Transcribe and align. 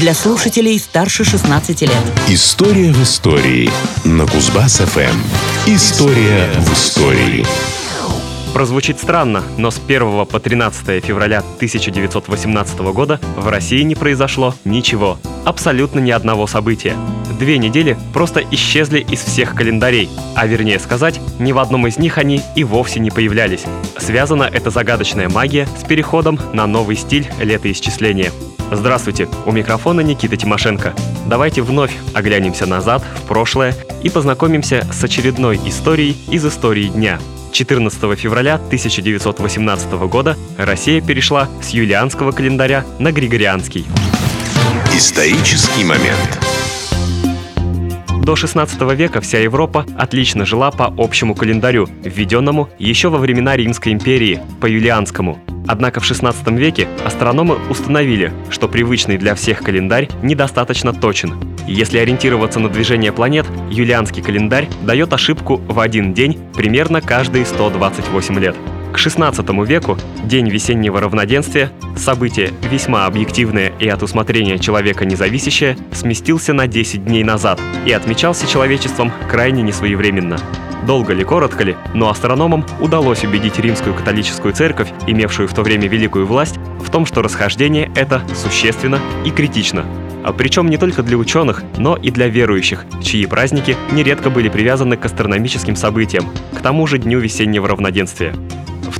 для 0.00 0.14
слушателей 0.14 0.78
старше 0.78 1.24
16 1.24 1.82
лет. 1.82 1.90
История 2.28 2.92
в 2.92 3.02
истории 3.02 3.70
на 4.04 4.24
Кузбасс-ФМ. 4.24 5.16
История 5.66 6.50
в 6.58 6.72
истории. 6.72 7.46
Прозвучит 8.52 8.98
странно, 8.98 9.42
но 9.56 9.70
с 9.70 9.80
1 9.86 10.26
по 10.26 10.40
13 10.40 11.04
февраля 11.04 11.38
1918 11.38 12.78
года 12.78 13.20
в 13.36 13.48
России 13.48 13.82
не 13.82 13.94
произошло 13.94 14.54
ничего. 14.64 15.18
Абсолютно 15.44 16.00
ни 16.00 16.10
одного 16.10 16.46
события. 16.46 16.94
Две 17.38 17.58
недели 17.58 17.96
просто 18.12 18.42
исчезли 18.50 19.00
из 19.00 19.20
всех 19.20 19.54
календарей, 19.54 20.10
а 20.34 20.46
вернее 20.46 20.78
сказать, 20.78 21.20
ни 21.38 21.52
в 21.52 21.58
одном 21.58 21.86
из 21.86 21.98
них 21.98 22.18
они 22.18 22.42
и 22.54 22.64
вовсе 22.64 23.00
не 23.00 23.10
появлялись. 23.10 23.64
Связана 23.98 24.44
эта 24.44 24.70
загадочная 24.70 25.28
магия 25.28 25.68
с 25.80 25.86
переходом 25.86 26.38
на 26.52 26.66
новый 26.66 26.96
стиль 26.96 27.28
летоисчисления. 27.40 28.32
Здравствуйте, 28.72 29.28
у 29.46 29.52
микрофона 29.52 30.00
Никита 30.00 30.36
Тимошенко. 30.36 30.94
Давайте 31.26 31.62
вновь 31.62 31.94
оглянемся 32.14 32.66
назад, 32.66 33.02
в 33.16 33.26
прошлое, 33.26 33.74
и 34.02 34.10
познакомимся 34.10 34.86
с 34.92 35.02
очередной 35.02 35.60
историей 35.64 36.16
из 36.28 36.44
истории 36.44 36.88
дня– 36.88 37.18
14 37.56 38.18
февраля 38.18 38.56
1918 38.56 39.90
года 40.10 40.36
Россия 40.58 41.00
перешла 41.00 41.48
с 41.62 41.70
юлианского 41.70 42.32
календаря 42.32 42.84
на 42.98 43.12
григорианский. 43.12 43.86
Исторический 44.94 45.82
момент. 45.82 46.38
До 48.26 48.34
16 48.34 48.80
века 48.96 49.20
вся 49.20 49.38
Европа 49.38 49.86
отлично 49.96 50.44
жила 50.44 50.72
по 50.72 50.92
общему 50.98 51.36
календарю, 51.36 51.88
введенному 52.02 52.68
еще 52.76 53.08
во 53.08 53.18
времена 53.18 53.56
Римской 53.56 53.92
империи, 53.92 54.40
по 54.60 54.66
юлианскому. 54.66 55.38
Однако 55.68 56.00
в 56.00 56.04
16 56.04 56.44
веке 56.58 56.88
астрономы 57.04 57.56
установили, 57.70 58.32
что 58.50 58.66
привычный 58.66 59.16
для 59.16 59.36
всех 59.36 59.60
календарь 59.62 60.08
недостаточно 60.24 60.92
точен. 60.92 61.34
Если 61.68 61.98
ориентироваться 61.98 62.58
на 62.58 62.68
движение 62.68 63.12
планет, 63.12 63.46
юлианский 63.70 64.22
календарь 64.22 64.68
дает 64.82 65.12
ошибку 65.12 65.58
в 65.58 65.78
один 65.78 66.12
день 66.12 66.36
примерно 66.52 67.00
каждые 67.00 67.46
128 67.46 68.40
лет. 68.40 68.56
К 68.92 68.98
XVI 68.98 69.66
веку 69.66 69.98
День 70.24 70.48
весеннего 70.48 71.00
равноденствия, 71.00 71.70
событие 71.96 72.52
весьма 72.70 73.06
объективное 73.06 73.72
и 73.78 73.88
от 73.88 74.02
усмотрения 74.02 74.58
человека 74.58 75.04
независящее, 75.04 75.76
сместился 75.92 76.52
на 76.52 76.66
10 76.66 77.04
дней 77.04 77.22
назад 77.22 77.60
и 77.84 77.92
отмечался 77.92 78.46
человечеством 78.48 79.12
крайне 79.30 79.62
несвоевременно. 79.62 80.38
Долго 80.86 81.12
ли, 81.14 81.24
коротко 81.24 81.64
ли, 81.64 81.76
но 81.94 82.10
астрономам 82.10 82.64
удалось 82.80 83.24
убедить 83.24 83.58
римскую 83.58 83.94
католическую 83.94 84.54
церковь, 84.54 84.88
имевшую 85.06 85.48
в 85.48 85.54
то 85.54 85.62
время 85.62 85.88
великую 85.88 86.26
власть, 86.26 86.56
в 86.80 86.90
том, 86.90 87.06
что 87.06 87.22
расхождение 87.22 87.90
это 87.96 88.22
существенно 88.34 89.00
и 89.24 89.30
критично. 89.30 89.84
А 90.24 90.32
причем 90.32 90.68
не 90.68 90.76
только 90.76 91.02
для 91.02 91.16
ученых, 91.16 91.62
но 91.76 91.96
и 91.96 92.10
для 92.10 92.28
верующих, 92.28 92.84
чьи 93.02 93.26
праздники 93.26 93.76
нередко 93.92 94.28
были 94.28 94.48
привязаны 94.48 94.96
к 94.96 95.04
астрономическим 95.04 95.76
событиям, 95.76 96.26
к 96.52 96.60
тому 96.60 96.86
же 96.86 96.98
Дню 96.98 97.20
весеннего 97.20 97.68
равноденствия. 97.68 98.34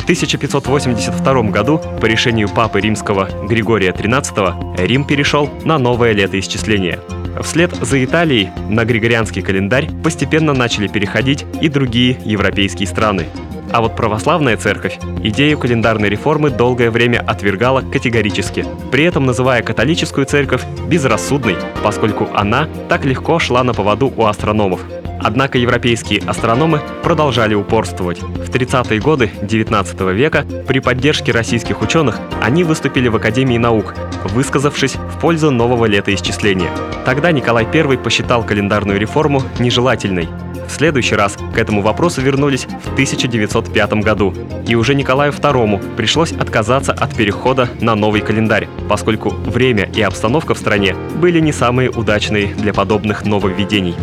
В 0.07 0.09
1582 0.09 1.43
году 1.51 1.81
по 2.01 2.07
решению 2.07 2.49
папы 2.49 2.81
римского 2.81 3.29
Григория 3.49 3.91
XIII 3.91 4.87
Рим 4.87 5.05
перешел 5.05 5.51
на 5.65 5.79
новое 5.79 6.13
летоисчисление– 6.13 7.01
Вслед 7.43 7.75
за 7.75 8.03
Италией 8.03 8.51
на 8.69 8.85
григорианский 8.85 9.43
календарь 9.43 9.91
постепенно 10.03 10.55
начали 10.55 10.89
переходить 10.89 11.45
и 11.61 11.69
другие 11.69 12.19
европейские 12.25 12.87
страны. 12.87 13.27
А 13.73 13.81
вот 13.81 13.97
православная 13.97 14.57
церковь 14.57 14.99
идею 15.23 15.59
календарной 15.59 16.09
реформы 16.09 16.51
долгое 16.51 16.91
время 16.91 17.23
отвергала 17.27 17.83
категорически, 17.83 18.65
при 18.93 19.05
этом 19.05 19.27
называя 19.27 19.63
католическую 19.63 20.25
церковь 20.25 20.63
безрассудной, 20.89 21.57
поскольку 21.83 22.29
она 22.33 22.69
так 22.89 23.05
легко 23.05 23.39
шла 23.39 23.65
на 23.65 23.75
поводу 23.75 24.13
у 24.17 24.25
астрономов. 24.25 24.81
Однако 25.21 25.59
европейские 25.59 26.21
астрономы 26.21 26.81
продолжали 27.03 27.55
упорствовать. 27.55 28.21
В 28.21 28.51
30-е 28.51 29.01
годы 29.01 29.31
XIX 29.43 30.15
века 30.15 30.45
при 30.67 30.81
поддержке 30.81 31.33
российских 31.33 31.83
ученых 31.83 32.21
они 32.43 32.65
выступили 32.65 33.09
в 33.09 33.17
Академии 33.17 33.59
наук, 33.59 33.95
высказавшись 34.25 34.95
в 34.95 35.21
пользу 35.21 35.51
нового 35.51 35.87
летоисчисления. 35.87 36.71
Тогда 37.05 37.33
Николай 37.33 37.67
I 37.67 37.99
посчитал 37.99 38.45
календарную 38.45 38.99
реформу 38.99 39.43
нежелательной. 39.59 40.29
В 40.67 40.73
следующий 40.73 41.15
раз 41.15 41.37
к 41.55 41.59
этому 41.59 41.81
вопросу 41.81 42.21
вернулись 42.21 42.67
в 42.85 42.93
1905 42.93 43.93
году, 43.95 44.35
и 44.67 44.75
уже 44.75 44.95
Николаю 44.95 45.33
II 45.33 45.97
пришлось 45.97 46.33
отказаться 46.33 46.93
от 46.93 47.15
перехода 47.15 47.69
на 47.81 47.95
новый 47.95 48.21
календарь, 48.21 48.69
поскольку 48.89 49.31
время 49.31 49.89
и 49.95 50.03
обстановка 50.03 50.55
в 50.55 50.59
стране 50.59 50.97
были 51.21 51.39
не 51.41 51.53
самые 51.53 51.91
удачные 51.91 52.49
для 52.55 52.75
подобных 52.75 53.25
нововведений 53.25 53.95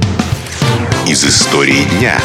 из 1.07 1.25
истории 1.25 1.83
дня. 1.99 2.19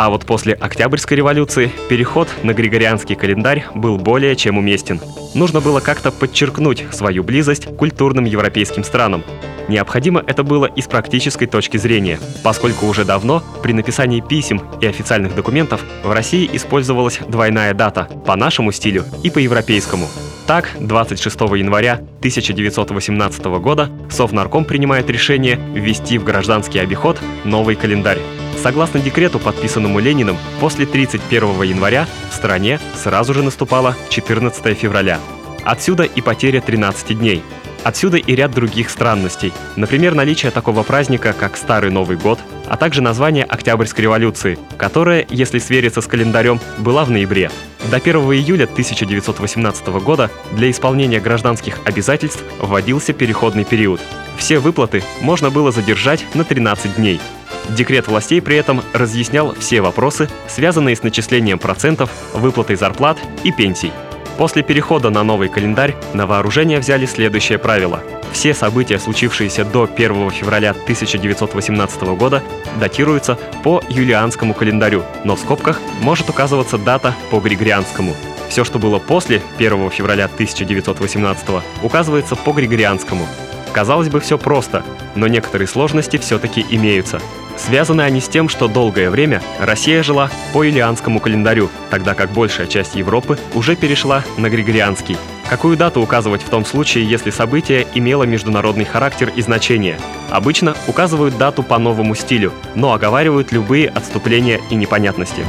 А 0.00 0.08
вот 0.08 0.24
после 0.24 0.54
Октябрьской 0.54 1.18
революции 1.18 1.70
переход 1.90 2.26
на 2.42 2.54
григорианский 2.54 3.16
календарь 3.16 3.66
был 3.74 3.98
более 3.98 4.34
чем 4.34 4.56
уместен. 4.56 4.98
Нужно 5.34 5.60
было 5.60 5.80
как-то 5.80 6.10
подчеркнуть 6.10 6.86
свою 6.90 7.22
близость 7.22 7.66
к 7.66 7.76
культурным 7.76 8.24
европейским 8.24 8.82
странам. 8.82 9.22
Необходимо 9.68 10.24
это 10.26 10.42
было 10.42 10.64
и 10.64 10.80
с 10.80 10.86
практической 10.86 11.44
точки 11.44 11.76
зрения, 11.76 12.18
поскольку 12.42 12.86
уже 12.86 13.04
давно 13.04 13.42
при 13.62 13.74
написании 13.74 14.22
писем 14.26 14.62
и 14.80 14.86
официальных 14.86 15.34
документов 15.34 15.84
в 16.02 16.10
России 16.10 16.48
использовалась 16.50 17.20
двойная 17.28 17.74
дата 17.74 18.08
по 18.24 18.36
нашему 18.36 18.72
стилю 18.72 19.04
и 19.22 19.28
по 19.28 19.38
европейскому. 19.38 20.08
Так, 20.46 20.70
26 20.80 21.40
января 21.58 21.96
1918 22.20 23.44
года 23.60 23.90
Совнарком 24.08 24.64
принимает 24.64 25.10
решение 25.10 25.60
ввести 25.74 26.16
в 26.16 26.24
гражданский 26.24 26.78
обиход 26.78 27.20
новый 27.44 27.76
календарь. 27.76 28.20
Согласно 28.62 29.00
декрету, 29.00 29.38
подписанному 29.38 29.98
Лениным, 30.00 30.36
после 30.60 30.86
31 30.86 31.62
января 31.62 32.06
в 32.30 32.34
стране 32.34 32.78
сразу 32.94 33.34
же 33.34 33.42
наступало 33.42 33.96
14 34.10 34.76
февраля. 34.76 35.18
Отсюда 35.64 36.04
и 36.04 36.20
потеря 36.20 36.60
13 36.60 37.18
дней– 37.18 37.42
Отсюда 37.82 38.18
и 38.18 38.34
ряд 38.34 38.52
других 38.52 38.90
странностей. 38.90 39.52
Например, 39.76 40.14
наличие 40.14 40.50
такого 40.50 40.82
праздника, 40.82 41.34
как 41.38 41.56
Старый 41.56 41.90
Новый 41.90 42.16
год, 42.16 42.38
а 42.68 42.76
также 42.76 43.00
название 43.00 43.44
Октябрьской 43.44 44.02
революции, 44.02 44.58
которая, 44.76 45.26
если 45.30 45.58
свериться 45.58 46.02
с 46.02 46.06
календарем, 46.06 46.60
была 46.78 47.04
в 47.04 47.10
ноябре. 47.10 47.50
До 47.90 47.96
1 47.96 48.16
июля 48.16 48.64
1918 48.64 49.86
года 50.04 50.30
для 50.52 50.70
исполнения 50.70 51.20
гражданских 51.20 51.78
обязательств 51.86 52.44
вводился 52.58 53.12
переходный 53.12 53.64
период. 53.64 54.00
Все 54.36 54.58
выплаты 54.58 55.02
можно 55.22 55.50
было 55.50 55.72
задержать 55.72 56.24
на 56.34 56.44
13 56.44 56.96
дней. 56.96 57.20
Декрет 57.68 58.08
властей 58.08 58.40
при 58.40 58.56
этом 58.56 58.82
разъяснял 58.92 59.54
все 59.54 59.80
вопросы, 59.80 60.28
связанные 60.48 60.96
с 60.96 61.02
начислением 61.02 61.58
процентов, 61.58 62.10
выплатой 62.32 62.76
зарплат 62.76 63.18
и 63.44 63.52
пенсий. 63.52 63.92
После 64.38 64.62
перехода 64.62 65.10
на 65.10 65.22
новый 65.22 65.48
календарь 65.48 65.94
на 66.14 66.26
вооружение 66.26 66.80
взяли 66.80 67.04
следующее 67.04 67.58
правило. 67.58 68.02
Все 68.32 68.54
события, 68.54 68.98
случившиеся 68.98 69.64
до 69.64 69.88
1 69.92 70.30
февраля 70.30 70.70
1918 70.70 72.02
года, 72.16 72.42
датируются 72.78 73.38
по 73.62 73.82
юлианскому 73.88 74.54
календарю, 74.54 75.04
но 75.24 75.36
в 75.36 75.40
скобках 75.40 75.80
может 76.00 76.28
указываться 76.30 76.78
дата 76.78 77.14
по 77.30 77.38
григорианскому. 77.40 78.14
Все, 78.48 78.64
что 78.64 78.78
было 78.78 78.98
после 78.98 79.42
1 79.58 79.90
февраля 79.90 80.24
1918, 80.24 81.46
указывается 81.82 82.34
по 82.34 82.52
григорианскому. 82.52 83.26
Казалось 83.72 84.08
бы, 84.08 84.20
все 84.20 84.38
просто, 84.38 84.82
но 85.14 85.26
некоторые 85.28 85.68
сложности 85.68 86.16
все-таки 86.16 86.64
имеются. 86.70 87.20
Связаны 87.64 88.02
они 88.02 88.20
с 88.20 88.28
тем, 88.28 88.48
что 88.48 88.68
долгое 88.68 89.10
время 89.10 89.42
Россия 89.58 90.02
жила 90.02 90.30
по 90.52 90.64
илианскому 90.64 91.20
календарю, 91.20 91.68
тогда 91.90 92.14
как 92.14 92.30
большая 92.32 92.66
часть 92.66 92.94
Европы 92.94 93.38
уже 93.54 93.76
перешла 93.76 94.24
на 94.38 94.48
григорианский. 94.48 95.16
Какую 95.48 95.76
дату 95.76 96.00
указывать 96.00 96.42
в 96.42 96.48
том 96.48 96.64
случае, 96.64 97.08
если 97.08 97.30
событие 97.30 97.86
имело 97.94 98.22
международный 98.22 98.84
характер 98.84 99.32
и 99.34 99.42
значение? 99.42 99.98
Обычно 100.30 100.74
указывают 100.86 101.36
дату 101.36 101.62
по 101.62 101.78
новому 101.78 102.14
стилю, 102.14 102.52
но 102.74 102.92
оговаривают 102.92 103.52
любые 103.52 103.88
отступления 103.88 104.60
и 104.70 104.74
непонятности. 104.74 105.44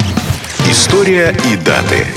История 0.69 1.36
и 1.51 1.56
даты. 1.56 2.07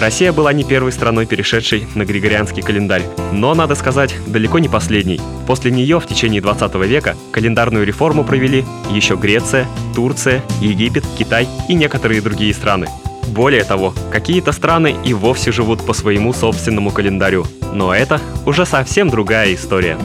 Россия 0.00 0.32
была 0.32 0.52
не 0.52 0.62
первой 0.62 0.92
страной, 0.92 1.26
перешедшей 1.26 1.86
на 1.96 2.04
григорианский 2.04 2.62
календарь, 2.62 3.02
но, 3.32 3.54
надо 3.54 3.74
сказать, 3.74 4.14
далеко 4.26 4.60
не 4.60 4.68
последней. 4.68 5.20
После 5.46 5.72
нее 5.72 5.98
в 5.98 6.06
течение 6.06 6.40
20 6.40 6.74
века 6.86 7.16
календарную 7.32 7.84
реформу 7.84 8.22
провели 8.22 8.64
еще 8.90 9.16
Греция, 9.16 9.66
Турция, 9.96 10.42
Египет, 10.60 11.04
Китай 11.18 11.48
и 11.68 11.74
некоторые 11.74 12.20
другие 12.20 12.54
страны. 12.54 12.86
Более 13.26 13.64
того, 13.64 13.92
какие-то 14.12 14.52
страны 14.52 14.94
и 15.04 15.14
вовсе 15.14 15.50
живут 15.50 15.84
по 15.84 15.92
своему 15.92 16.32
собственному 16.32 16.92
календарю. 16.92 17.46
Но 17.72 17.92
это 17.92 18.20
уже 18.46 18.66
совсем 18.66 19.10
другая 19.10 19.52
история. 19.54 19.98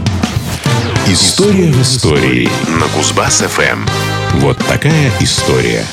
История 1.07 1.71
в 1.71 1.81
истории 1.81 2.49
на 2.79 2.85
Кузбасс-ФМ. 2.97 3.87
Вот 4.39 4.57
такая 4.57 5.11
история. 5.19 5.85